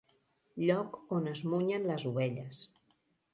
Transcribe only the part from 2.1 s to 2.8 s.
ovelles.